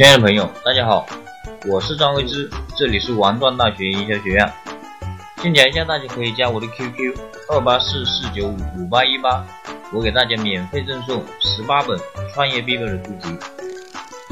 [0.00, 1.06] 亲爱的朋友，大家好，
[1.66, 4.50] 我是张维之，这里是王段大学营销学院。
[5.42, 7.14] 先讲一下，大家可以加我的 QQ
[7.50, 9.44] 二八四四九五五八一八，
[9.92, 12.00] 我给大家免费赠送十八本
[12.32, 13.38] 创业必备的书籍。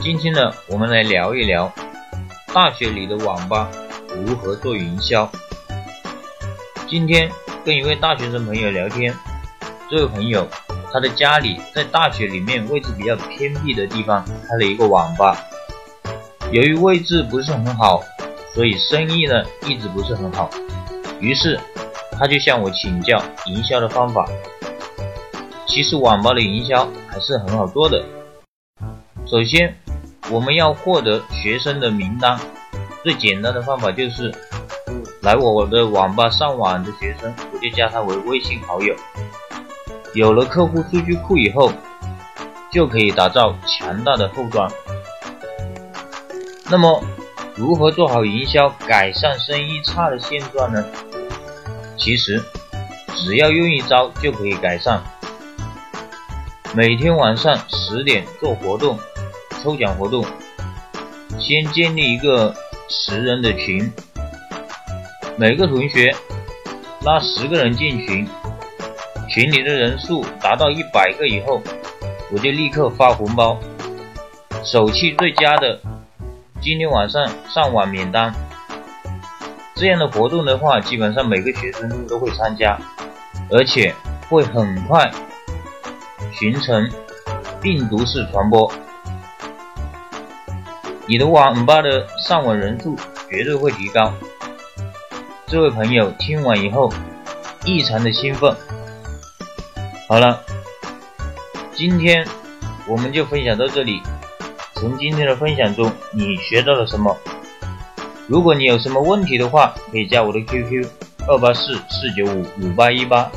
[0.03, 1.71] 今天呢，我们来聊一聊
[2.55, 3.69] 大学里的网吧
[4.25, 5.31] 如何做营销。
[6.89, 7.31] 今天
[7.63, 9.15] 跟一位大学生朋友聊天，
[9.91, 10.49] 这位朋友
[10.91, 15.37] 他的家里在大学里面位置比较偏僻的地方开了一个网吧。
[16.51, 18.03] 由于位置不是很好，
[18.55, 20.49] 所以生意呢一直不是很好。
[21.21, 21.61] 于是
[22.13, 24.27] 他就向我请教营销的方法。
[25.67, 28.03] 其实网吧的营销还是很好做的。
[29.27, 29.77] 首先，
[30.31, 32.39] 我们要获得学生的名单，
[33.05, 34.35] 最简单的方法就是
[35.21, 38.95] 来我的网吧上网的学生，我就加他为微信好友。
[40.15, 41.71] 有了客户数据库以后，
[42.73, 44.67] 就可以打造强大的后端。
[46.71, 47.03] 那么，
[47.57, 50.85] 如何做好营销，改善生意差的现状呢？
[51.97, 52.43] 其实，
[53.17, 55.03] 只要用一招就可以改善。
[56.75, 58.99] 每天晚上十点做活动，
[59.63, 60.23] 抽奖活动，
[61.39, 62.55] 先建立一个
[62.91, 63.91] 十人的群，
[65.37, 66.15] 每个同学
[67.03, 68.29] 拉十个人进群，
[69.27, 71.63] 群里的人数达到一百个以后，
[72.31, 73.59] 我就立刻发红包，
[74.63, 75.81] 手气最佳的。
[76.61, 78.35] 今天晚上上网免单，
[79.75, 82.79] 这样的活动的话，基本上每个学生都会参加，
[83.51, 83.95] 而且
[84.29, 85.11] 会很快
[86.35, 86.91] 形成
[87.63, 88.71] 病毒式传播，
[91.07, 92.97] 你的网吧的上网人数
[93.31, 94.13] 绝对会提高。
[95.47, 96.93] 这位朋友听完以后
[97.65, 98.55] 异常的兴奋。
[100.09, 100.43] 好了，
[101.73, 102.27] 今天
[102.87, 104.03] 我们就分享到这里。
[104.79, 107.17] 从今天的分享中，你学到了什么？
[108.29, 110.87] 如果你有什么问题的话，可以加我的 QQ
[111.27, 113.29] 二八四四九五五八一八，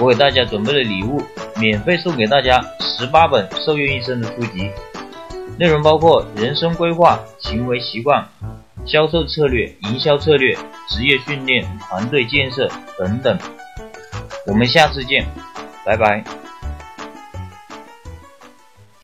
[0.00, 1.20] 我给大家准备了礼物，
[1.56, 4.70] 免费送给大家十八本受用一生的书籍，
[5.58, 8.26] 内容包括人生规划、行为习惯、
[8.86, 10.56] 销售策略、营销策略、
[10.88, 13.38] 职业训练、团队建设等等。
[14.46, 15.26] 我们下次见，
[15.84, 16.41] 拜拜。